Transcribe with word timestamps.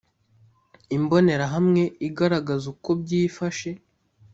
Imbonerahamwe 0.97 1.83
igaragaza 2.07 2.65
uko 2.73 2.89
byifashe 3.01 3.69